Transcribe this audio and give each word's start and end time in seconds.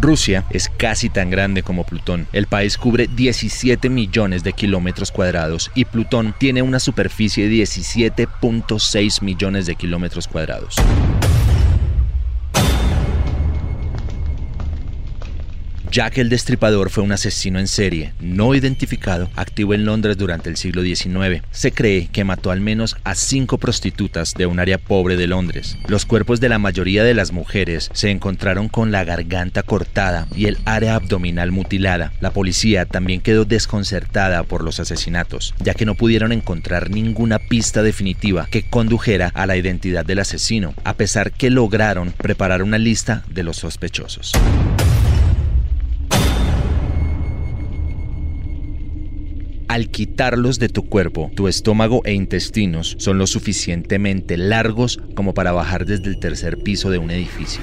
Rusia 0.00 0.44
es 0.50 0.68
casi 0.68 1.10
tan 1.10 1.30
grande 1.30 1.62
como 1.62 1.84
Plutón. 1.84 2.28
El 2.32 2.46
país 2.46 2.78
cubre 2.78 3.08
17 3.08 3.88
millones 3.88 4.44
de 4.44 4.52
kilómetros 4.52 5.10
cuadrados 5.10 5.70
y 5.74 5.84
Plutón 5.84 6.34
tiene 6.38 6.62
una 6.62 6.78
superficie 6.78 7.48
de 7.48 7.56
17.6 7.56 9.22
millones 9.22 9.66
de 9.66 9.74
kilómetros 9.74 10.28
cuadrados. 10.28 10.76
Jack 15.90 16.18
el 16.18 16.28
Destripador 16.28 16.90
fue 16.90 17.02
un 17.02 17.12
asesino 17.12 17.58
en 17.58 17.66
serie, 17.66 18.12
no 18.20 18.54
identificado, 18.54 19.30
activo 19.36 19.72
en 19.72 19.86
Londres 19.86 20.18
durante 20.18 20.50
el 20.50 20.58
siglo 20.58 20.82
XIX. 20.82 21.42
Se 21.50 21.72
cree 21.72 22.08
que 22.12 22.24
mató 22.24 22.50
al 22.50 22.60
menos 22.60 22.96
a 23.04 23.14
cinco 23.14 23.56
prostitutas 23.56 24.34
de 24.34 24.44
un 24.44 24.60
área 24.60 24.76
pobre 24.76 25.16
de 25.16 25.26
Londres. 25.26 25.78
Los 25.86 26.04
cuerpos 26.04 26.40
de 26.40 26.50
la 26.50 26.58
mayoría 26.58 27.04
de 27.04 27.14
las 27.14 27.32
mujeres 27.32 27.88
se 27.94 28.10
encontraron 28.10 28.68
con 28.68 28.92
la 28.92 29.04
garganta 29.04 29.62
cortada 29.62 30.28
y 30.36 30.44
el 30.44 30.58
área 30.66 30.94
abdominal 30.94 31.52
mutilada. 31.52 32.12
La 32.20 32.32
policía 32.32 32.84
también 32.84 33.22
quedó 33.22 33.46
desconcertada 33.46 34.42
por 34.42 34.64
los 34.64 34.80
asesinatos, 34.80 35.54
ya 35.58 35.72
que 35.72 35.86
no 35.86 35.94
pudieron 35.94 36.32
encontrar 36.32 36.90
ninguna 36.90 37.38
pista 37.38 37.82
definitiva 37.82 38.46
que 38.50 38.62
condujera 38.62 39.30
a 39.32 39.46
la 39.46 39.56
identidad 39.56 40.04
del 40.04 40.18
asesino, 40.18 40.74
a 40.84 40.94
pesar 40.94 41.32
que 41.32 41.48
lograron 41.48 42.12
preparar 42.12 42.62
una 42.62 42.76
lista 42.76 43.24
de 43.30 43.42
los 43.42 43.56
sospechosos. 43.56 44.32
Al 49.78 49.90
quitarlos 49.90 50.58
de 50.58 50.68
tu 50.68 50.88
cuerpo, 50.88 51.30
tu 51.36 51.46
estómago 51.46 52.02
e 52.04 52.12
intestinos 52.12 52.96
son 52.98 53.16
lo 53.16 53.28
suficientemente 53.28 54.36
largos 54.36 54.98
como 55.14 55.34
para 55.34 55.52
bajar 55.52 55.86
desde 55.86 56.08
el 56.08 56.18
tercer 56.18 56.58
piso 56.58 56.90
de 56.90 56.98
un 56.98 57.12
edificio. 57.12 57.62